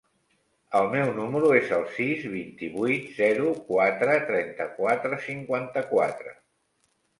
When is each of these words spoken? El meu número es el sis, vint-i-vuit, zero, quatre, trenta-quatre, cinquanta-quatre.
El 0.77 0.87
meu 0.93 1.11
número 1.17 1.51
es 1.57 1.69
el 1.79 1.85
sis, 1.97 2.23
vint-i-vuit, 2.31 3.05
zero, 3.19 3.53
quatre, 3.69 4.17
trenta-quatre, 4.33 5.23
cinquanta-quatre. 5.29 6.37